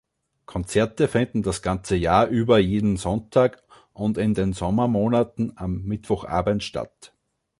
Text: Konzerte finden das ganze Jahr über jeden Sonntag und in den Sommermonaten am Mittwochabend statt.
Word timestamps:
Konzerte 0.47 1.07
finden 1.07 1.43
das 1.43 1.61
ganze 1.61 1.95
Jahr 1.95 2.25
über 2.25 2.57
jeden 2.57 2.97
Sonntag 2.97 3.61
und 3.93 4.17
in 4.17 4.33
den 4.33 4.51
Sommermonaten 4.51 5.53
am 5.57 5.83
Mittwochabend 5.83 6.63
statt. 6.63 7.13